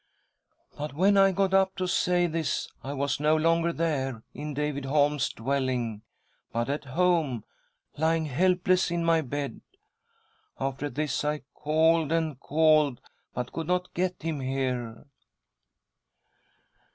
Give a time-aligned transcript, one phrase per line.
[0.79, 4.85] "But when I got up to say this I was no longer there, in David
[4.85, 6.01] Holm's dwelling,
[6.51, 7.43] but at home
[7.97, 9.61] lying helpless in my bed!
[10.59, 12.99] After this I called and called,
[13.35, 15.05] but could not get him here."